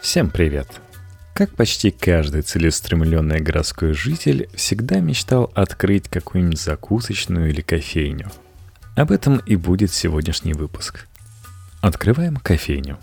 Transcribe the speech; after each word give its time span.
Всем 0.00 0.30
привет! 0.30 0.68
Как 1.34 1.50
почти 1.50 1.90
каждый 1.90 2.42
целеустремленный 2.42 3.40
городской 3.40 3.92
житель 3.92 4.48
всегда 4.54 5.00
мечтал 5.00 5.50
открыть 5.54 6.08
какую-нибудь 6.08 6.60
закусочную 6.60 7.50
или 7.50 7.60
кофейню. 7.60 8.30
Об 8.94 9.10
этом 9.10 9.38
и 9.38 9.56
будет 9.56 9.92
сегодняшний 9.92 10.52
выпуск. 10.52 11.08
Открываем 11.80 12.36
кофейню. 12.36 12.98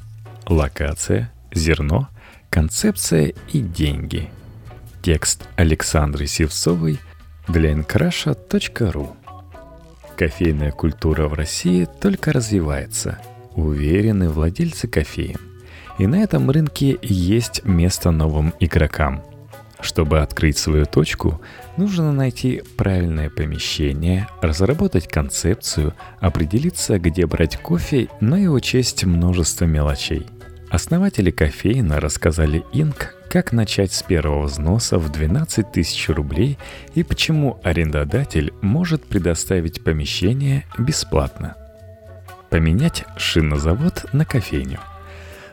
Локация, 0.47 1.31
зерно, 1.53 2.07
концепция 2.49 3.33
и 3.51 3.59
деньги. 3.59 4.29
Текст 5.01 5.43
Александры 5.57 6.25
Севцовой 6.25 6.99
для 7.49 7.73
nkrasha.ru 7.73 9.15
Кофейная 10.15 10.71
культура 10.71 11.27
в 11.27 11.33
России 11.33 11.85
только 11.99 12.31
развивается. 12.31 13.19
Уверены 13.55 14.29
владельцы 14.29 14.87
кофеин. 14.87 15.50
И 16.01 16.07
на 16.07 16.23
этом 16.23 16.49
рынке 16.49 16.97
есть 17.03 17.63
место 17.63 18.09
новым 18.09 18.55
игрокам. 18.59 19.21
Чтобы 19.81 20.21
открыть 20.21 20.57
свою 20.57 20.87
точку, 20.87 21.39
нужно 21.77 22.11
найти 22.11 22.63
правильное 22.75 23.29
помещение, 23.29 24.27
разработать 24.41 25.07
концепцию, 25.07 25.93
определиться, 26.19 26.97
где 26.97 27.27
брать 27.27 27.57
кофе, 27.57 28.07
но 28.19 28.35
и 28.35 28.47
учесть 28.47 29.03
множество 29.03 29.65
мелочей. 29.65 30.25
Основатели 30.71 31.29
кофеина 31.29 31.99
рассказали 31.99 32.63
Инк, 32.73 33.13
как 33.29 33.51
начать 33.51 33.93
с 33.93 34.01
первого 34.01 34.45
взноса 34.47 34.97
в 34.97 35.11
12 35.11 35.71
тысяч 35.71 36.09
рублей 36.09 36.57
и 36.95 37.03
почему 37.03 37.59
арендодатель 37.61 38.51
может 38.63 39.05
предоставить 39.05 39.83
помещение 39.83 40.65
бесплатно. 40.79 41.57
Поменять 42.49 43.05
шинозавод 43.17 44.11
на 44.13 44.25
кофейню– 44.25 44.79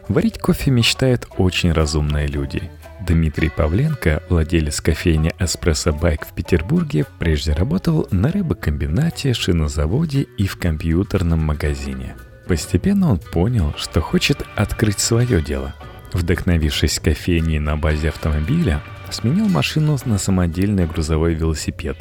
Варить 0.08 0.38
кофе 0.38 0.70
мечтают 0.70 1.26
очень 1.36 1.70
разумные 1.70 2.26
люди. 2.26 2.70
Дмитрий 3.06 3.50
Павленко, 3.50 4.22
владелец 4.30 4.80
кофейни 4.80 5.34
«Эспрессо 5.38 5.92
Байк» 5.92 6.26
в 6.26 6.32
Петербурге, 6.32 7.04
прежде 7.18 7.52
работал 7.52 8.08
на 8.10 8.32
рыбокомбинате, 8.32 9.34
шинозаводе 9.34 10.22
и 10.22 10.46
в 10.46 10.56
компьютерном 10.56 11.40
магазине. 11.40 12.16
Постепенно 12.46 13.10
он 13.10 13.18
понял, 13.18 13.74
что 13.76 14.00
хочет 14.00 14.46
открыть 14.56 14.98
свое 14.98 15.42
дело. 15.42 15.74
Вдохновившись 16.14 17.00
кофейней 17.00 17.58
на 17.58 17.76
базе 17.76 18.08
автомобиля, 18.08 18.82
сменил 19.10 19.46
машину 19.48 19.98
на 20.06 20.16
самодельный 20.16 20.86
грузовой 20.86 21.34
велосипед. 21.34 21.98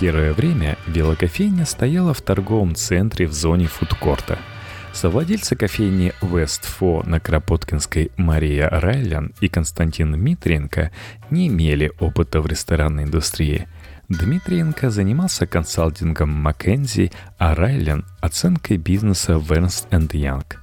Первое 0.00 0.32
время 0.32 0.76
велокофейня 0.88 1.66
стояла 1.66 2.14
в 2.14 2.20
торговом 2.20 2.74
центре 2.74 3.28
в 3.28 3.32
зоне 3.32 3.68
фудкорта– 3.68 4.40
Совладельцы 4.94 5.56
кофейни 5.56 6.12
Вестфо 6.22 7.02
на 7.04 7.18
Кропоткинской 7.18 8.12
Мария 8.16 8.68
Райлян 8.70 9.32
и 9.40 9.48
Константин 9.48 10.12
Дмитриенко 10.12 10.92
не 11.30 11.48
имели 11.48 11.90
опыта 11.98 12.40
в 12.40 12.46
ресторанной 12.46 13.02
индустрии. 13.02 13.66
Дмитриенко 14.08 14.90
занимался 14.90 15.48
консалтингом 15.48 16.30
Маккензи, 16.30 17.10
а 17.38 17.56
Райлян– 17.56 18.04
оценкой 18.20 18.76
бизнеса 18.76 19.32
Вернст 19.32 19.88
Янг. 20.12 20.62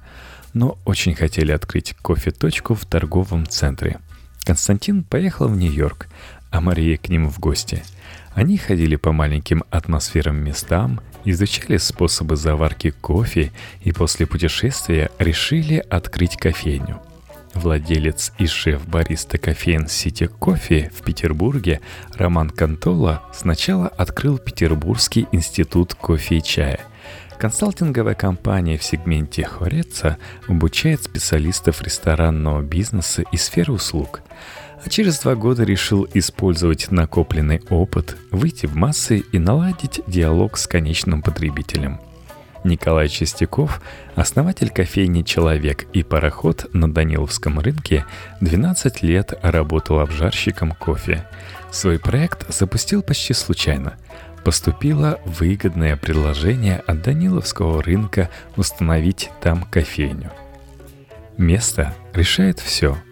Но 0.54 0.78
очень 0.86 1.14
хотели 1.14 1.52
открыть 1.52 1.94
кофе-точку 2.00 2.74
в 2.74 2.86
торговом 2.86 3.46
центре. 3.46 3.98
Константин 4.44 5.04
поехал 5.04 5.46
в 5.46 5.56
Нью-Йорк, 5.58 6.08
а 6.50 6.62
Мария 6.62 6.96
к 6.96 7.10
ним 7.10 7.28
в 7.28 7.38
гости. 7.38 7.82
Они 8.34 8.56
ходили 8.56 8.96
по 8.96 9.12
маленьким 9.12 9.62
атмосферам 9.70 10.36
местам– 10.42 11.02
изучали 11.24 11.76
способы 11.76 12.36
заварки 12.36 12.90
кофе 12.90 13.52
и 13.82 13.92
после 13.92 14.26
путешествия 14.26 15.10
решили 15.18 15.84
открыть 15.90 16.36
кофейню. 16.36 17.00
Владелец 17.54 18.32
и 18.38 18.46
шеф-бариста 18.46 19.36
кофеин 19.36 19.86
Сити 19.86 20.26
Кофе 20.26 20.90
в 20.96 21.02
Петербурге 21.02 21.80
Роман 22.14 22.48
Кантола 22.48 23.22
сначала 23.34 23.88
открыл 23.88 24.38
Петербургский 24.38 25.26
институт 25.32 25.94
кофе 25.94 26.38
и 26.38 26.42
чая. 26.42 26.80
Консалтинговая 27.38 28.14
компания 28.14 28.78
в 28.78 28.84
сегменте 28.84 29.44
Хореца 29.44 30.16
обучает 30.48 31.02
специалистов 31.02 31.82
ресторанного 31.82 32.62
бизнеса 32.62 33.22
и 33.32 33.36
сферы 33.36 33.72
услуг– 33.72 34.20
а 34.84 34.88
через 34.88 35.20
два 35.20 35.34
года 35.34 35.62
решил 35.62 36.08
использовать 36.12 36.90
накопленный 36.90 37.62
опыт, 37.70 38.16
выйти 38.30 38.66
в 38.66 38.74
массы 38.74 39.18
и 39.18 39.38
наладить 39.38 40.00
диалог 40.06 40.56
с 40.56 40.66
конечным 40.66 41.22
потребителем. 41.22 42.00
Николай 42.64 43.08
Чистяков, 43.08 43.80
основатель 44.14 44.70
кофейни 44.70 45.22
«Человек» 45.22 45.86
и 45.92 46.02
«Пароход» 46.02 46.66
на 46.72 46.92
Даниловском 46.92 47.58
рынке, 47.58 48.04
12 48.40 49.02
лет 49.02 49.34
работал 49.42 49.98
обжарщиком 49.98 50.72
кофе. 50.72 51.26
Свой 51.72 51.98
проект 51.98 52.52
запустил 52.54 53.02
почти 53.02 53.34
случайно. 53.34 53.94
Поступило 54.44 55.20
выгодное 55.24 55.96
предложение 55.96 56.82
от 56.86 57.02
Даниловского 57.02 57.82
рынка 57.82 58.30
установить 58.56 59.30
там 59.40 59.64
кофейню. 59.64 60.30
Место 61.36 61.94
решает 62.14 62.60
все– 62.60 62.96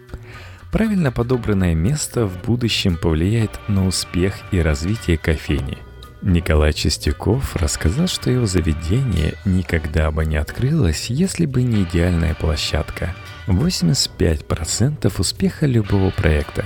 Правильно 0.71 1.11
подобранное 1.11 1.75
место 1.75 2.25
в 2.25 2.41
будущем 2.43 2.95
повлияет 2.95 3.59
на 3.67 3.85
успех 3.85 4.35
и 4.51 4.59
развитие 4.61 5.17
кофейни. 5.17 5.77
Николай 6.21 6.71
Чистяков 6.71 7.57
рассказал, 7.57 8.07
что 8.07 8.31
его 8.31 8.45
заведение 8.45 9.33
никогда 9.43 10.11
бы 10.11 10.23
не 10.23 10.37
открылось, 10.37 11.09
если 11.09 11.45
бы 11.45 11.63
не 11.63 11.83
идеальная 11.83 12.35
площадка. 12.35 13.13
85% 13.47 15.13
успеха 15.19 15.65
любого 15.65 16.11
проекта. 16.11 16.63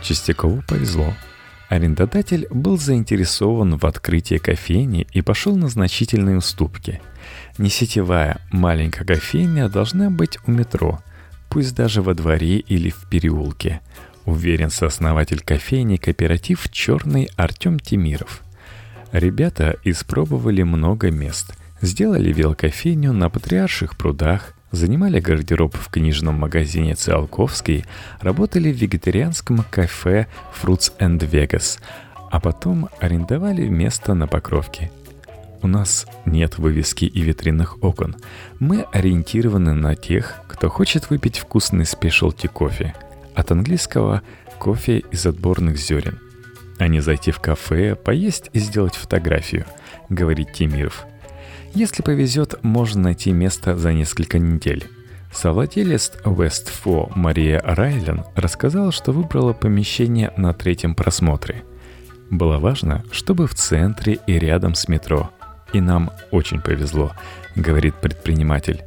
Чистякову 0.00 0.62
повезло. 0.68 1.12
Арендодатель 1.68 2.46
был 2.50 2.78
заинтересован 2.78 3.78
в 3.78 3.84
открытии 3.84 4.38
кофейни 4.38 5.08
и 5.12 5.22
пошел 5.22 5.56
на 5.56 5.68
значительные 5.68 6.36
уступки. 6.36 7.00
Не 7.58 7.68
сетевая 7.68 8.40
маленькая 8.52 9.04
кофейня 9.04 9.68
должна 9.68 10.08
быть 10.08 10.38
у 10.46 10.52
метро– 10.52 11.00
пусть 11.50 11.74
даже 11.74 12.00
во 12.00 12.14
дворе 12.14 12.58
или 12.58 12.88
в 12.88 13.06
переулке, 13.10 13.80
уверен 14.24 14.70
сооснователь 14.70 15.40
кофейни 15.40 15.96
кооператив 15.96 16.70
«Черный» 16.70 17.28
Артем 17.36 17.78
Тимиров. 17.78 18.42
Ребята 19.12 19.76
испробовали 19.84 20.62
много 20.62 21.10
мест, 21.10 21.52
сделали 21.82 22.32
велокофейню 22.32 23.12
на 23.12 23.28
Патриарших 23.28 23.96
прудах, 23.96 24.54
занимали 24.70 25.18
гардероб 25.18 25.76
в 25.76 25.88
книжном 25.88 26.36
магазине 26.36 26.94
Циолковский, 26.94 27.84
работали 28.20 28.72
в 28.72 28.76
вегетарианском 28.76 29.64
кафе 29.68 30.28
Fruits 30.62 30.92
and 31.00 31.18
Vegas, 31.18 31.80
а 32.30 32.38
потом 32.38 32.88
арендовали 33.00 33.66
место 33.66 34.14
на 34.14 34.28
Покровке– 34.28 34.92
у 35.62 35.66
нас 35.66 36.06
нет 36.24 36.58
вывески 36.58 37.04
и 37.04 37.20
витринных 37.20 37.82
окон. 37.82 38.16
Мы 38.58 38.82
ориентированы 38.92 39.74
на 39.74 39.94
тех, 39.94 40.40
кто 40.48 40.68
хочет 40.68 41.10
выпить 41.10 41.38
вкусный 41.38 41.84
спешлти 41.84 42.46
кофе. 42.46 42.94
От 43.34 43.50
английского 43.50 44.22
«кофе 44.58 44.98
из 45.10 45.26
отборных 45.26 45.76
зерен». 45.76 46.18
А 46.78 46.88
не 46.88 47.00
зайти 47.00 47.30
в 47.30 47.40
кафе, 47.40 47.94
поесть 47.94 48.48
и 48.52 48.58
сделать 48.58 48.94
фотографию, 48.94 49.66
говорит 50.08 50.52
Тимиров. 50.52 51.04
Если 51.74 52.02
повезет, 52.02 52.54
можно 52.62 53.02
найти 53.02 53.32
место 53.32 53.76
за 53.76 53.92
несколько 53.92 54.38
недель. 54.38 54.86
Совладелец 55.32 56.12
Westfo 56.24 57.12
Мария 57.14 57.60
Райлен 57.64 58.24
рассказала, 58.34 58.92
что 58.92 59.12
выбрала 59.12 59.52
помещение 59.52 60.32
на 60.36 60.54
третьем 60.54 60.94
просмотре. 60.94 61.62
Было 62.30 62.58
важно, 62.58 63.04
чтобы 63.12 63.46
в 63.46 63.54
центре 63.54 64.18
и 64.26 64.38
рядом 64.38 64.74
с 64.74 64.88
метро– 64.88 65.30
и 65.72 65.80
нам 65.80 66.10
очень 66.30 66.60
повезло, 66.60 67.12
говорит 67.54 67.94
предприниматель. 67.96 68.82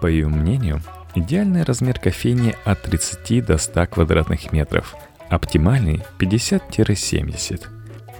По 0.00 0.06
ее 0.06 0.28
мнению, 0.28 0.82
идеальный 1.14 1.62
размер 1.62 1.98
кофейни 1.98 2.54
от 2.64 2.82
30 2.82 3.44
до 3.44 3.58
100 3.58 3.86
квадратных 3.86 4.52
метров, 4.52 4.94
оптимальный 5.28 6.02
50-70. 6.18 7.66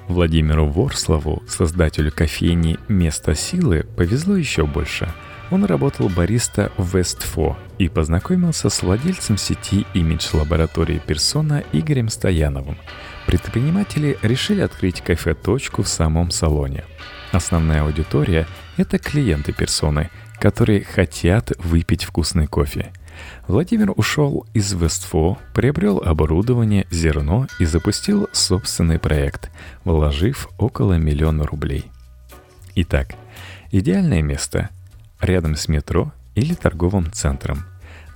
Владимиру 0.09 0.67
Ворслову, 0.67 1.43
создателю 1.49 2.11
кофейни 2.11 2.79
«Место 2.89 3.35
силы», 3.35 3.87
повезло 3.97 4.37
еще 4.37 4.67
больше. 4.67 5.09
Он 5.53 5.65
работал 5.65 6.09
бариста 6.09 6.71
в 6.77 6.97
Вестфо 6.97 7.57
и 7.79 7.89
познакомился 7.89 8.71
с 8.71 8.83
владельцем 8.83 9.37
сети 9.37 9.87
имидж-лаборатории 9.95 11.01
«Персона» 11.05 11.65
Игорем 11.73 12.09
Стояновым. 12.09 12.77
Предприниматели 13.27 14.19
решили 14.23 14.61
открыть 14.61 15.01
кафе-точку 15.01 15.83
в 15.83 15.89
самом 15.89 16.31
салоне– 16.31 16.85
Основная 17.33 17.83
аудитория– 17.83 18.47
это 18.77 18.99
клиенты 18.99 19.53
персоны, 19.53 20.11
которые 20.41 20.83
хотят 20.83 21.53
выпить 21.59 22.05
вкусный 22.05 22.47
кофе. 22.47 22.93
Владимир 23.47 23.93
ушел 23.95 24.47
из 24.55 24.73
Вестфо, 24.73 25.39
приобрел 25.55 25.99
оборудование, 25.99 26.87
зерно 26.91 27.47
и 27.59 27.67
запустил 27.67 28.29
собственный 28.33 28.99
проект, 28.99 29.51
вложив 29.85 30.49
около 30.59 30.95
миллиона 30.95 31.47
рублей. 31.47 31.85
Итак, 32.75 33.15
идеальное 33.71 34.23
место– 34.23 34.71
рядом 35.21 35.55
с 35.55 35.69
метро 35.69 36.13
или 36.35 36.55
торговым 36.55 37.13
центром. 37.13 37.65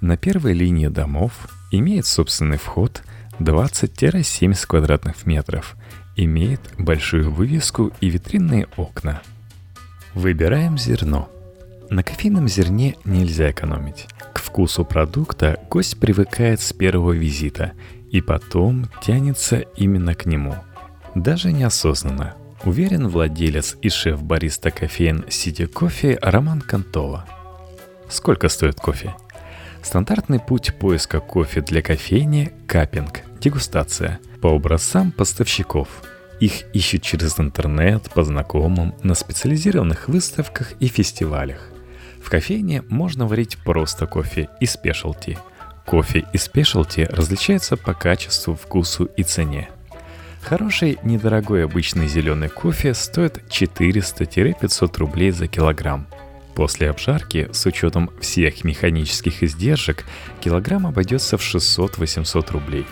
На 0.00 0.17
первой 0.17 0.55
линии 0.55 0.88
домов 0.88 1.49
имеет 1.70 2.06
собственный 2.06 2.58
вход 2.58 3.02
20-70 3.38 4.67
квадратных 4.67 5.26
метров, 5.26 5.76
имеет 6.16 6.61
большую 6.78 7.31
вывеску 7.31 7.93
и 8.00 8.08
витринные 8.08 8.69
окна. 8.76 9.22
Выбираем 10.14 10.78
зерно. 10.78 11.28
На 11.90 12.02
кофейном 12.02 12.49
зерне 12.49 12.96
нельзя 13.05 13.50
экономить. 13.50 14.06
К 14.32 14.40
вкусу 14.40 14.84
продукта 14.84 15.61
гость 15.70 15.99
привыкает 15.99 16.61
с 16.61 16.72
первого 16.72 17.12
визита 17.12 17.72
и 18.11 18.20
потом 18.20 18.88
тянется 19.02 19.58
именно 19.76 20.14
к 20.14 20.26
нему. 20.26 20.55
Даже 21.14 21.52
неосознанно. 21.52 22.34
Уверен 22.64 23.08
владелец 23.08 23.76
и 23.82 23.88
шеф-бариста 23.90 24.70
кофеин 24.70 25.25
City 25.28 25.70
Coffee 25.70 26.19
Роман 26.22 26.60
Кантова. 26.60 27.26
Сколько 28.08 28.49
стоит 28.49 28.76
кофе? 28.76 29.14
Стандартный 29.82 30.40
путь 30.40 30.75
поиска 30.78 31.20
кофе 31.20 31.60
для 31.60 31.82
кофейни– 31.82 32.52
капинг, 32.67 33.20
дегустация, 33.44 34.20
по 34.41 34.49
образцам 34.49 35.12
поставщиков. 35.12 35.88
Их 36.41 36.64
ищут 36.73 37.02
через 37.02 37.38
интернет, 37.38 38.11
по 38.14 38.25
знакомым, 38.25 38.94
на 39.02 39.14
специализированных 39.14 40.08
выставках 40.08 40.73
и 40.81 40.87
фестивалях. 40.87 41.69
В 42.23 42.31
кофейне 42.31 42.82
можно 42.88 43.26
варить 43.26 43.58
просто 43.58 44.06
кофе 44.06 44.49
и 44.61 44.67
спешалти. 44.67 45.38
Кофе 45.85 46.25
и 46.32 46.38
спешалти 46.38 47.02
различаются 47.02 47.76
по 47.76 47.93
качеству, 47.93 48.55
вкусу 48.55 49.05
и 49.05 49.23
цене. 49.23 49.69
Хороший 50.41 50.99
недорогой 51.02 51.64
обычный 51.64 52.08
зеленый 52.08 52.49
кофе 52.49 52.94
стоит 52.94 53.43
400-500 53.50 54.99
рублей 54.99 55.31
за 55.32 55.49
килограмм. 55.49 56.06
После 56.55 56.88
обжарки, 56.88 57.50
с 57.52 57.67
учетом 57.67 58.11
всех 58.20 58.64
механических 58.64 59.43
издержек, 59.43 60.05
килограмм 60.41 60.87
обойдется 60.87 61.37
в 61.37 61.43
600-800 61.43 62.52
рублей. 62.52 62.87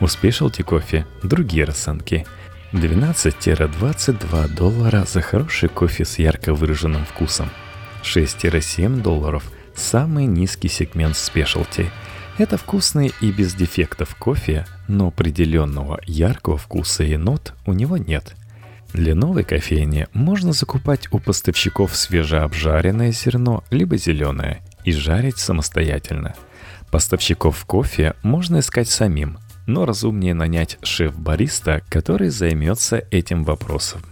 У 0.00 0.06
спешалти 0.06 0.62
кофе 0.62 1.06
другие 1.22 1.64
расценки. 1.64 2.26
12-22 2.72 4.48
доллара 4.54 5.04
за 5.04 5.20
хороший 5.20 5.68
кофе 5.68 6.06
с 6.06 6.18
ярко 6.18 6.54
выраженным 6.54 7.04
вкусом– 7.04 7.50
6-7 8.02 9.02
долларов– 9.02 9.44
самый 9.74 10.24
низкий 10.24 10.68
сегмент 10.68 11.16
спешалти. 11.16 11.90
Это 12.38 12.56
вкусный 12.56 13.12
и 13.20 13.30
без 13.30 13.52
дефектов 13.54 14.14
кофе, 14.14 14.64
но 14.88 15.08
определенного 15.08 16.00
яркого 16.06 16.56
вкуса 16.56 17.04
и 17.04 17.18
нот 17.18 17.52
у 17.66 17.74
него 17.74 17.98
нет. 17.98 18.34
Для 18.94 19.14
новой 19.14 19.44
кофейни 19.44 20.08
можно 20.14 20.52
закупать 20.52 21.12
у 21.12 21.18
поставщиков 21.18 21.94
свежеобжаренное 21.94 23.12
зерно 23.12 23.64
либо 23.70 23.98
зеленое 23.98 24.62
и 24.84 24.92
жарить 24.92 25.38
самостоятельно. 25.38 26.34
Поставщиков 26.90 27.62
кофе 27.66 28.14
можно 28.22 28.60
искать 28.60 28.88
самим, 28.88 29.38
но 29.72 29.86
разумнее 29.86 30.34
нанять 30.34 30.78
шеф-бариста, 30.82 31.82
который 31.88 32.28
займется 32.28 33.04
этим 33.10 33.44
вопросом. 33.44 34.02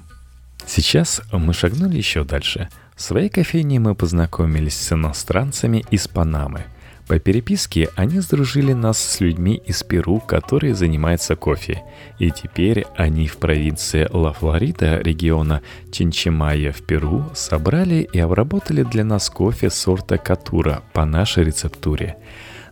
Сейчас 0.67 1.23
мы 1.33 1.53
шагнули 1.53 1.97
еще 1.97 2.25
дальше– 2.25 2.69
в 2.99 3.01
своей 3.01 3.29
кофейне 3.29 3.79
мы 3.79 3.95
познакомились 3.95 4.77
с 4.77 4.93
иностранцами 4.93 5.85
из 5.89 6.09
Панамы. 6.09 6.65
По 7.07 7.21
переписке 7.21 7.89
они 7.95 8.19
сдружили 8.19 8.73
нас 8.73 8.99
с 8.99 9.21
людьми 9.21 9.63
из 9.65 9.85
Перу, 9.85 10.19
которые 10.19 10.75
занимаются 10.75 11.37
кофе. 11.37 11.85
И 12.19 12.33
теперь 12.33 12.87
они 12.97 13.29
в 13.29 13.37
провинции 13.37 14.09
Ла-Флорида 14.11 14.99
региона 14.99 15.63
Чинчимая 15.93 16.73
в 16.73 16.83
Перу 16.83 17.25
собрали 17.35 18.09
и 18.13 18.19
обработали 18.19 18.83
для 18.83 19.05
нас 19.05 19.31
кофе 19.31 19.71
сорта 19.71 20.19
Катура 20.19 20.83
по 20.93 21.05
нашей 21.05 21.45
рецептуре. 21.45 22.17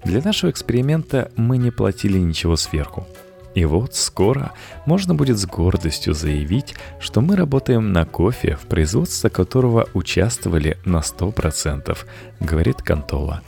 Для 0.06 0.22
нашего 0.22 0.52
эксперимента 0.52 1.32
мы 1.34 1.58
не 1.58 1.72
платили 1.72 2.16
ничего 2.16 2.54
сверху. 2.54 3.08
И 3.56 3.64
вот 3.64 3.96
скоро 3.96 4.52
можно 4.86 5.16
будет 5.16 5.36
с 5.36 5.46
гордостью 5.46 6.14
заявить, 6.14 6.76
что 7.00 7.20
мы 7.20 7.34
работаем 7.34 7.92
на 7.92 8.04
кофе, 8.04 8.54
в 8.54 8.68
производстве 8.68 9.30
которого 9.30 9.88
участвовали 9.94 10.78
на 10.84 10.98
100%, 10.98 11.98
говорит 12.38 12.82
Кантола. 12.82 13.42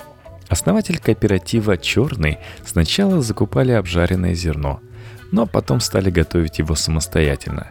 Основатель 0.49 0.99
кооператива 0.99 1.79
«Черный» 1.79 2.39
сначала 2.67 3.23
закупали 3.23 3.71
обжаренное 3.71 4.35
зерно, 4.35 4.81
но 5.31 5.47
потом 5.47 5.79
стали 5.79 6.11
готовить 6.11 6.59
его 6.59 6.75
самостоятельно. 6.75 7.69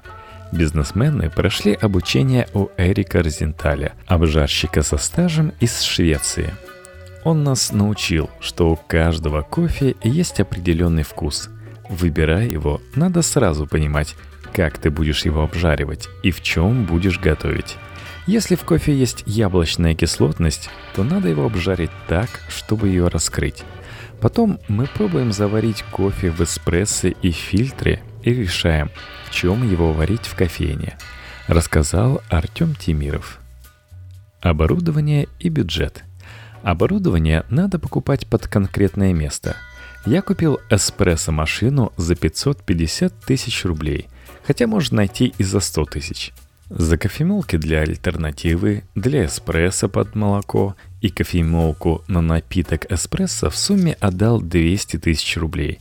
Бизнесмены 0.53 1.29
прошли 1.29 1.73
обучение 1.73 2.47
у 2.53 2.69
Эрика 2.77 3.21
Розенталя, 3.21 3.95
обжарщика 4.05 4.81
со 4.81 4.95
стажем 4.95 5.51
из 5.59 5.81
Швеции. 5.81 6.53
Он 7.23 7.43
нас 7.43 7.71
научил, 7.71 8.29
что 8.39 8.71
у 8.71 8.75
каждого 8.75 9.41
кофе 9.41 9.95
есть 10.03 10.39
определенный 10.39 11.03
вкус– 11.03 11.49
Выбирая 11.89 12.47
его, 12.47 12.81
надо 12.95 13.21
сразу 13.21 13.65
понимать, 13.65 14.15
как 14.53 14.77
ты 14.77 14.89
будешь 14.89 15.25
его 15.25 15.43
обжаривать 15.43 16.09
и 16.23 16.31
в 16.31 16.41
чем 16.41 16.85
будешь 16.85 17.19
готовить. 17.19 17.77
Если 18.25 18.55
в 18.55 18.63
кофе 18.63 18.93
есть 18.93 19.23
яблочная 19.25 19.95
кислотность, 19.95 20.69
то 20.95 21.03
надо 21.03 21.29
его 21.29 21.45
обжарить 21.45 21.91
так, 22.07 22.29
чтобы 22.49 22.89
ее 22.89 23.07
раскрыть. 23.07 23.63
Потом 24.19 24.59
мы 24.67 24.87
пробуем 24.87 25.31
заварить 25.31 25.83
кофе 25.91 26.31
в 26.31 26.41
эспрессо 26.41 27.07
и 27.07 27.31
фильтре 27.31 28.01
и 28.23 28.33
решаем, 28.33 28.89
в 29.25 29.31
чем 29.31 29.69
его 29.69 29.93
варить 29.93 30.25
в 30.25 30.35
кофейне, 30.35 30.97
рассказал 31.47 32.21
Артем 32.29 32.75
Тимиров. 32.75 33.39
Оборудование 34.41 35.27
и 35.39 35.47
бюджет. 35.49 36.03
Оборудование 36.67 37.45
надо 37.49 37.79
покупать 37.79 38.27
под 38.27 38.47
конкретное 38.47 39.13
место– 39.13 39.55
я 40.05 40.21
купил 40.21 40.59
эспрессо-машину 40.69 41.91
за 41.97 42.15
550 42.15 43.13
тысяч 43.25 43.65
рублей, 43.65 44.07
хотя 44.45 44.67
можно 44.67 44.97
найти 44.97 45.33
и 45.37 45.43
за 45.43 45.59
100 45.59 45.85
тысяч. 45.85 46.33
За 46.69 46.97
кофемолки 46.97 47.57
для 47.57 47.81
альтернативы, 47.81 48.83
для 48.95 49.25
эспрессо 49.25 49.89
под 49.89 50.15
молоко 50.15 50.77
и 51.01 51.09
кофемолку 51.09 52.03
на 52.07 52.21
напиток 52.21 52.89
эспрессо 52.89 53.49
в 53.49 53.57
сумме 53.57 53.97
отдал 53.99 54.41
200 54.41 54.97
тысяч 54.99 55.35
рублей. 55.35 55.79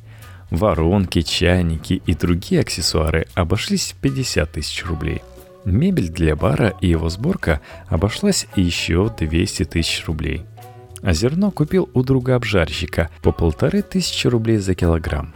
Воронки, 0.50 1.22
чайники 1.22 2.02
и 2.04 2.14
другие 2.14 2.62
аксессуары 2.62 3.26
обошлись 3.34 3.92
в 3.92 4.00
50 4.00 4.50
тысяч 4.50 4.84
рублей. 4.84 5.22
Мебель 5.64 6.08
для 6.08 6.34
бара 6.34 6.74
и 6.80 6.88
его 6.88 7.08
сборка 7.08 7.60
обошлась 7.88 8.46
еще 8.56 9.12
200 9.16 9.64
тысяч 9.64 10.04
рублей– 10.06 10.44
а 11.02 11.12
зерно 11.12 11.50
купил 11.50 11.88
у 11.94 12.02
друга 12.02 12.34
обжарщика 12.34 13.10
по 13.22 13.32
полторы 13.32 13.82
тысячи 13.82 14.26
рублей 14.26 14.58
за 14.58 14.74
килограмм. 14.74 15.34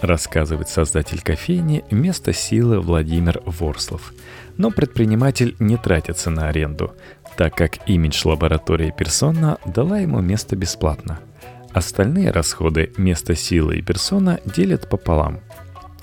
Рассказывает 0.00 0.68
создатель 0.68 1.20
кофейни 1.20 1.84
«Место 1.90 2.32
силы» 2.32 2.80
Владимир 2.80 3.42
Ворслов. 3.44 4.14
Но 4.56 4.70
предприниматель 4.70 5.56
не 5.58 5.76
тратится 5.76 6.30
на 6.30 6.48
аренду, 6.48 6.94
так 7.36 7.54
как 7.54 7.86
имидж 7.88 8.26
лаборатории 8.26 8.94
Персона 8.96 9.58
дала 9.66 9.98
ему 9.98 10.20
место 10.20 10.56
бесплатно. 10.56 11.20
Остальные 11.72 12.30
расходы 12.30 12.92
место 12.96 13.36
силы 13.36 13.76
и 13.76 13.82
персона 13.82 14.40
делят 14.44 14.88
пополам. 14.88 15.40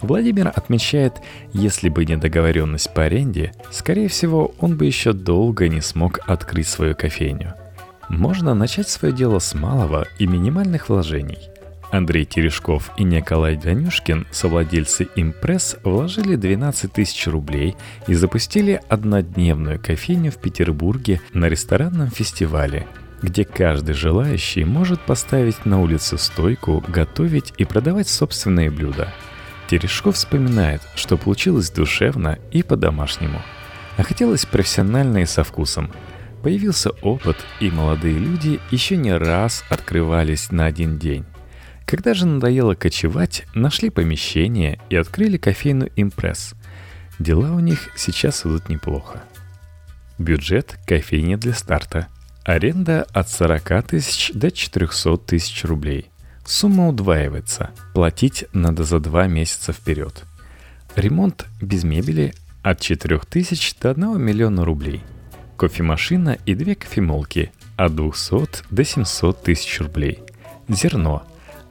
Владимир 0.01 0.47
отмечает, 0.55 1.15
если 1.51 1.89
бы 1.89 2.05
не 2.05 2.15
договоренность 2.15 2.93
по 2.93 3.03
аренде, 3.03 3.51
скорее 3.71 4.07
всего, 4.07 4.53
он 4.59 4.77
бы 4.77 4.85
еще 4.85 5.11
долго 5.11 5.67
не 5.67 5.81
смог 5.81 6.19
открыть 6.27 6.67
свою 6.67 6.95
кофейню– 6.95 7.55
можно 8.09 8.53
начать 8.53 8.89
свое 8.89 9.13
дело 9.13 9.39
с 9.39 9.53
малого 9.53 10.07
и 10.19 10.27
минимальных 10.27 10.89
вложений. 10.89 11.49
Андрей 11.91 12.25
Терешков 12.25 12.91
и 12.97 13.03
Николай 13.03 13.55
Данюшкин, 13.55 14.27
совладельцы 14.31 15.07
«Импресс», 15.15 15.77
вложили 15.83 16.35
12 16.35 16.91
тысяч 16.91 17.27
рублей 17.27 17.77
и 18.07 18.13
запустили 18.13 18.81
однодневную 18.89 19.79
кофейню 19.79 20.31
в 20.31 20.37
Петербурге 20.37 21.21
на 21.33 21.45
ресторанном 21.45 22.09
фестивале, 22.09 22.87
где 23.21 23.45
каждый 23.45 23.93
желающий 23.93 24.65
может 24.65 24.99
поставить 24.99 25.65
на 25.65 25.81
улице 25.81 26.17
стойку, 26.17 26.83
готовить 26.87 27.53
и 27.57 27.63
продавать 27.63 28.09
собственные 28.09 28.69
блюда. 28.69 29.13
Терешков 29.67 30.15
вспоминает, 30.15 30.81
что 30.95 31.17
получилось 31.17 31.69
душевно 31.69 32.37
и 32.51 32.63
по-домашнему. 32.63 33.41
А 33.97 34.03
хотелось 34.03 34.45
профессионально 34.45 35.19
и 35.19 35.25
со 35.25 35.43
вкусом– 35.43 35.91
Появился 36.43 36.91
опыт, 37.01 37.37
и 37.59 37.71
молодые 37.71 38.17
люди 38.17 38.59
еще 38.69 38.95
не 38.95 39.13
раз 39.13 39.63
открывались 39.69 40.51
на 40.51 40.65
один 40.65 40.97
день. 40.97 41.25
Когда 41.85 42.13
же 42.13 42.25
надоело 42.25 42.75
кочевать, 42.75 43.45
нашли 43.55 43.89
помещение 43.89 44.79
и 44.89 44.95
открыли 44.95 45.37
кофейную 45.37 45.91
«Импресс». 45.95 46.53
Дела 47.17 47.53
у 47.53 47.59
них 47.59 47.89
сейчас 47.95 48.45
идут 48.45 48.69
неплохо. 48.69 49.23
Бюджет 50.19 50.77
кофейни 50.85 51.35
для 51.35 51.53
старта. 51.53 52.07
Аренда 52.43 53.07
от 53.13 53.29
40 53.29 53.87
тысяч 53.87 54.31
до 54.33 54.51
400 54.51 55.17
тысяч 55.17 55.63
рублей. 55.63 56.11
Сумма 56.45 56.89
удваивается. 56.89 57.71
Платить 57.93 58.45
надо 58.53 58.83
за 58.83 58.99
два 58.99 59.27
месяца 59.27 59.73
вперед. 59.73 60.23
Ремонт 60.95 61.45
без 61.61 61.83
мебели 61.83 62.33
от 62.61 62.79
4 62.79 63.19
тысяч 63.29 63.75
до 63.81 63.91
1 63.91 64.21
миллиона 64.21 64.63
рублей– 64.63 65.01
кофемашина 65.57 66.37
и 66.45 66.55
две 66.55 66.75
кофемолки 66.75 67.51
от 67.75 67.95
200 67.95 68.63
до 68.71 68.83
700 68.83 69.43
тысяч 69.43 69.81
рублей. 69.81 70.19
Зерно 70.69 71.23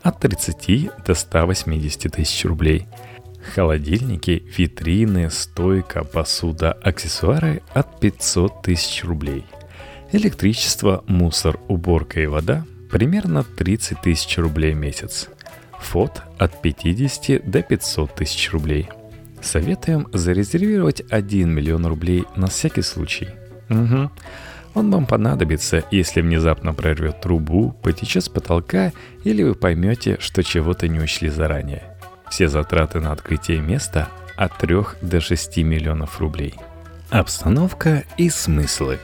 от 0.02 0.20
30 0.20 0.90
до 1.06 1.14
180 1.14 2.12
тысяч 2.12 2.44
рублей. 2.44 2.86
Холодильники, 3.54 4.44
витрины, 4.56 5.30
стойка, 5.30 6.04
посуда, 6.04 6.72
аксессуары 6.72 7.62
от 7.74 8.00
500 8.00 8.62
тысяч 8.62 9.04
рублей. 9.04 9.44
Электричество, 10.12 11.04
мусор, 11.06 11.58
уборка 11.68 12.20
и 12.20 12.26
вода 12.26 12.64
примерно 12.90 13.44
30 13.44 14.00
тысяч 14.00 14.38
рублей 14.38 14.74
в 14.74 14.78
месяц. 14.78 15.28
Фот 15.80 16.22
от 16.38 16.60
50 16.62 17.48
до 17.48 17.62
500 17.62 18.14
тысяч 18.14 18.52
рублей. 18.52 18.88
Советуем 19.42 20.08
зарезервировать 20.12 21.02
1 21.08 21.48
миллион 21.48 21.86
рублей 21.86 22.24
на 22.34 22.48
всякий 22.48 22.82
случай. 22.82 23.28
Угу. 23.68 24.10
Он 24.74 24.90
вам 24.90 25.06
понадобится, 25.06 25.84
если 25.90 26.20
внезапно 26.20 26.74
прорвет 26.74 27.22
трубу, 27.22 27.74
потечет 27.82 28.24
с 28.24 28.28
потолка 28.28 28.92
или 29.24 29.42
вы 29.42 29.54
поймете, 29.54 30.18
что 30.20 30.42
чего-то 30.42 30.86
не 30.86 31.00
учли 31.00 31.30
заранее. 31.30 31.82
Все 32.30 32.48
затраты 32.48 33.00
на 33.00 33.12
открытие 33.12 33.60
места 33.60 34.08
от 34.36 34.58
3 34.58 34.76
до 35.00 35.20
6 35.20 35.56
миллионов 35.58 36.20
рублей. 36.20 36.54
Обстановка 37.10 38.04
и 38.18 38.28
смыслы. 38.28 38.98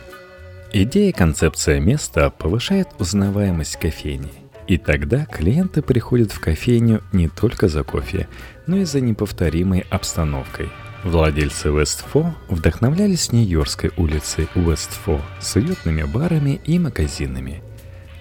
Идея 0.72 1.12
концепция 1.12 1.80
места 1.80 2.30
повышает 2.30 2.88
узнаваемость 2.98 3.76
кофейни. 3.76 4.32
И 4.66 4.78
тогда 4.78 5.24
клиенты 5.24 5.82
приходят 5.82 6.32
в 6.32 6.40
кофейню 6.40 7.02
не 7.12 7.28
только 7.28 7.68
за 7.68 7.82
кофе, 7.82 8.28
но 8.66 8.76
и 8.76 8.84
за 8.84 9.00
неповторимой 9.00 9.84
обстановкой. 9.90 10.68
Владельцы 11.04 11.68
Вестфо 11.68 12.32
вдохновлялись 12.48 13.32
Нью-Йоркской 13.32 13.90
улицей 13.96 14.48
Вестфо 14.54 15.20
с 15.40 15.56
уютными 15.56 16.04
барами 16.04 16.60
и 16.64 16.78
магазинами. 16.78 17.60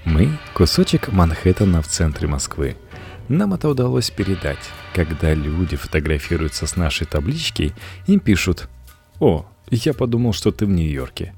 Мы– 0.04 0.40
кусочек 0.56 1.12
Манхэттена 1.12 1.84
в 1.84 1.88
центре 1.88 2.28
Москвы. 2.28 2.76
Нам 3.28 3.54
это 3.54 3.70
удалось 3.70 4.10
передать. 4.10 4.58
Когда 4.96 5.36
люди 5.36 5.76
фотографируются 5.76 6.66
с 6.66 6.76
нашей 6.76 7.06
таблички, 7.06 7.76
им 8.08 8.20
пишут 8.20 8.68
«О, 9.20 9.46
я 9.70 9.94
подумал, 9.94 10.34
что 10.34 10.52
ты 10.52 10.66
в 10.66 10.70
Нью-Йорке». 10.70 11.36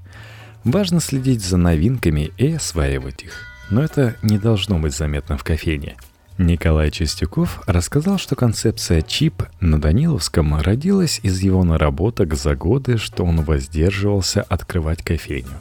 Важно 0.64 1.02
следить 1.02 1.44
за 1.44 1.58
новинками 1.58 2.32
и 2.38 2.54
осваивать 2.54 3.24
их. 3.24 3.42
Но 3.70 3.84
это 3.84 4.16
не 4.22 4.38
должно 4.38 4.80
быть 4.80 4.96
заметно 4.96 5.38
в 5.38 5.44
кофейне– 5.44 5.98
Николай 6.40 6.90
Чистяков 6.90 7.62
рассказал, 7.68 8.18
что 8.18 8.36
концепция 8.36 9.04
чип 9.04 9.44
на 9.60 9.80
Даниловском 9.80 10.60
родилась 10.60 11.20
из 11.22 11.40
его 11.42 11.64
наработок 11.64 12.34
за 12.34 12.56
годы, 12.56 12.98
что 12.98 13.24
он 13.24 13.42
воздерживался 13.42 14.42
открывать 14.42 15.04
кофейню. 15.04 15.60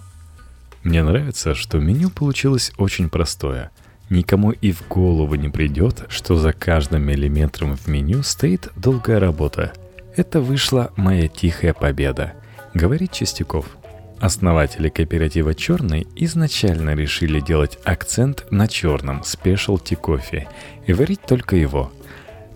Мне 0.82 1.04
нравится, 1.04 1.54
что 1.54 1.78
меню 1.78 2.08
получилось 2.08 2.72
очень 2.78 3.10
простое. 3.10 3.70
Никому 4.08 4.50
и 4.50 4.72
в 4.72 4.86
голову 4.88 5.34
не 5.34 5.50
придет, 5.50 6.04
что 6.08 6.36
за 6.36 6.52
каждым 6.52 7.10
элементом 7.10 7.76
в 7.76 7.86
меню 7.86 8.22
стоит 8.22 8.70
долгая 8.74 9.20
работа. 9.20 9.72
Это 10.16 10.40
вышла 10.40 10.90
моя 10.96 11.28
тихая 11.28 11.74
победа, 11.74 12.32
говорит 12.74 13.12
Чистяков– 13.12 13.66
Основатели 14.22 14.88
кооператива 14.88 15.52
«Черный» 15.52 16.06
изначально 16.14 16.94
решили 16.94 17.40
делать 17.40 17.76
акцент 17.82 18.46
на 18.52 18.68
черном 18.68 19.24
спешалти 19.24 19.96
кофе 19.96 20.46
и 20.86 20.92
варить 20.92 21.22
только 21.22 21.56
его. 21.56 21.92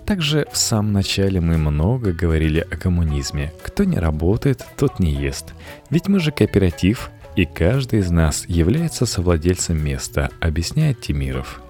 Также 0.07 0.47
в 0.53 0.57
самом 0.57 0.93
начале 0.93 1.41
мы 1.41 1.59
много 1.59 2.13
говорили 2.13 2.61
о 2.61 2.77
коммунизме. 2.77 3.53
Кто 3.65 3.83
не 3.83 3.99
работает, 3.99 4.65
тот 4.77 5.01
не 5.01 5.11
ест. 5.11 5.55
Ведь 5.91 6.07
мы 6.07 6.21
же 6.21 6.31
кооператив, 6.31 7.11
и 7.35 7.45
каждый 7.47 7.99
из 7.99 8.13
нас 8.13 8.45
является 8.47 9.05
совладельцем 9.05 9.85
места, 9.85 10.31
объясняет 10.39 11.01
Тимиров. 11.01 11.61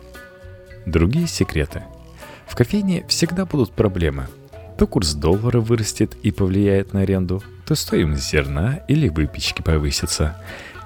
Другие 0.84 1.26
секреты. 1.26 1.84
В 2.46 2.54
кофейне 2.54 3.06
всегда 3.08 3.46
будут 3.46 3.72
проблемы. 3.72 4.26
То 4.76 4.86
курс 4.86 5.14
доллара 5.14 5.60
вырастет 5.60 6.14
и 6.22 6.32
повлияет 6.32 6.92
на 6.92 7.00
аренду– 7.00 7.42
то 7.66 7.74
стоимость 7.74 8.30
зерна 8.30 8.80
или 8.88 9.08
выпечки 9.08 9.60
повысится. 9.60 10.36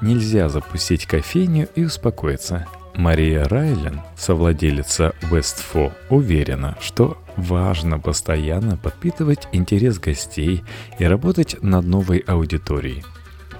Нельзя 0.00 0.48
запустить 0.48 1.06
кофейню 1.06 1.68
и 1.74 1.84
успокоиться. 1.84 2.66
Мария 2.94 3.44
Райлен, 3.44 4.00
совладелица 4.16 5.14
Westfo, 5.30 5.92
уверена, 6.08 6.76
что 6.80 7.18
важно 7.36 7.98
постоянно 7.98 8.76
подпитывать 8.76 9.46
интерес 9.52 9.98
гостей 9.98 10.64
и 10.98 11.04
работать 11.04 11.62
над 11.62 11.86
новой 11.86 12.18
аудиторией. 12.18 13.04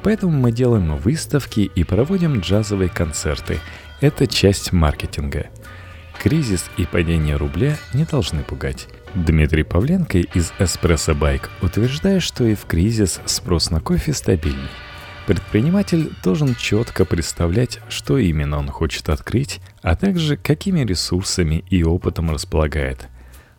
Поэтому 0.02 0.32
мы 0.32 0.50
делаем 0.50 0.96
выставки 0.96 1.60
и 1.60 1.84
проводим 1.84 2.40
джазовые 2.40 2.88
концерты. 2.88 3.58
Это 4.00 4.26
часть 4.26 4.72
маркетинга. 4.72 5.46
Кризис 6.22 6.70
и 6.78 6.86
падение 6.86 7.36
рубля 7.36 7.76
не 7.92 8.04
должны 8.04 8.42
пугать. 8.42 8.88
Дмитрий 9.14 9.64
Павленко 9.64 10.18
из 10.18 10.52
Espresso 10.60 11.18
Bike 11.18 11.48
утверждает, 11.62 12.22
что 12.22 12.44
и 12.44 12.54
в 12.54 12.64
кризис 12.66 13.20
спрос 13.26 13.70
на 13.70 13.80
кофе 13.80 14.12
стабильный. 14.12 14.68
Предприниматель 15.26 16.12
должен 16.22 16.54
четко 16.54 17.04
представлять, 17.04 17.80
что 17.88 18.18
именно 18.18 18.58
он 18.58 18.68
хочет 18.68 19.08
открыть, 19.08 19.60
а 19.82 19.96
также 19.96 20.36
какими 20.36 20.84
ресурсами 20.84 21.64
и 21.70 21.82
опытом 21.82 22.30
располагает. 22.30 23.08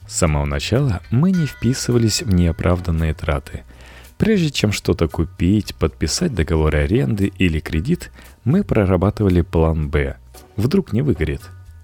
С 0.07 0.19
самого 0.19 0.45
начала 0.45 1.01
мы 1.11 1.31
не 1.31 1.45
вписывались 1.45 2.21
в 2.21 2.33
неоправданные 2.33 3.13
траты. 3.13 3.63
Прежде 4.17 4.51
чем 4.51 4.71
что-то 4.71 5.09
купить, 5.09 5.75
подписать 5.75 6.33
договор 6.33 6.77
аренды 6.77 7.27
или 7.37 7.59
кредит, 7.59 8.09
мы 8.45 8.63
прорабатывали 8.63 9.41
план 9.41 9.89
«Б». 9.89 10.15
Вдруг 10.55 10.93
не 10.93 11.01
выгорит. 11.01 11.41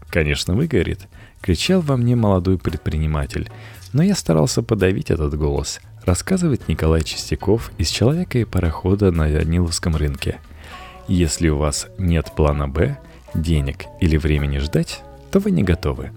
Конечно, 0.09 0.53
выгорит– 0.53 1.01
кричал 1.41 1.81
во 1.81 1.97
мне 1.97 2.15
молодой 2.15 2.57
предприниматель, 2.57 3.49
но 3.93 4.03
я 4.03 4.15
старался 4.15 4.63
подавить 4.63 5.11
этот 5.11 5.35
голос, 5.37 5.79
рассказывает 6.05 6.67
Николай 6.67 7.01
Чистяков 7.03 7.71
из 7.77 7.89
«Человека 7.89 8.39
и 8.39 8.45
парохода» 8.45 9.11
на 9.11 9.29
Даниловском 9.29 9.95
рынке. 9.95 10.39
Если 11.07 11.49
у 11.49 11.57
вас 11.57 11.87
нет 11.97 12.31
плана 12.35 12.67
«Б», 12.67 12.97
денег 13.33 13.85
или 14.01 14.17
времени 14.17 14.57
ждать, 14.57 15.03
то 15.31 15.39
вы 15.39 15.51
не 15.51 15.63
готовы. 15.63 16.11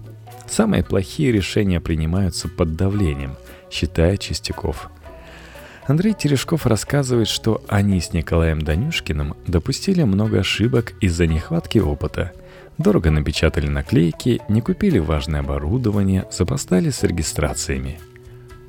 Самые 0.49 0.83
плохие 0.83 1.31
решения 1.31 1.79
принимаются 1.79 2.49
под 2.49 2.75
давлением, 2.75 3.35
считает 3.69 4.19
Чистяков. 4.19 4.89
Андрей 5.87 6.13
Терешков 6.13 6.65
рассказывает, 6.65 7.27
что 7.27 7.63
они 7.67 7.99
с 7.99 8.13
Николаем 8.13 8.61
Данюшкиным 8.61 9.35
допустили 9.47 10.03
много 10.03 10.39
ошибок 10.39 10.93
из-за 11.01 11.25
нехватки 11.25 11.79
опыта– 11.79 12.33
Дорого 12.81 13.11
напечатали 13.11 13.67
наклейки, 13.67 14.41
не 14.49 14.61
купили 14.61 14.97
важное 14.97 15.41
оборудование, 15.41 16.25
запостали 16.31 16.89
с 16.89 17.03
регистрациями. 17.03 17.99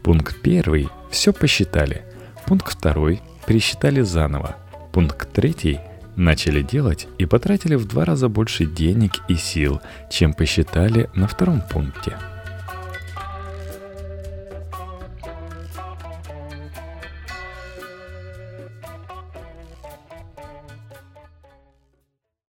Пункт 0.02 0.37
первый– 0.42 0.88
все 1.11 1.33
посчитали. 1.33 2.02
Пункт 2.47 2.75
второй– 2.75 3.23
пересчитали 3.47 4.02
заново. 4.02 4.57
Пункт 4.92 5.33
третий– 5.33 5.81
начали 6.16 6.61
делать 6.61 7.09
и 7.16 7.25
потратили 7.25 7.75
в 7.75 7.87
два 7.87 8.04
раза 8.04 8.28
больше 8.28 8.66
денег 8.66 9.12
и 9.28 9.35
сил, 9.35 9.81
чем 10.11 10.35
посчитали 10.35 11.09
на 11.14 11.26
втором 11.26 11.62
пункте– 11.71 12.19